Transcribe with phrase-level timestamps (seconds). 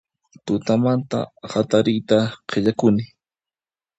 [0.45, 1.17] Tutamanta
[1.51, 2.17] hatariyta
[2.49, 3.03] qillakuni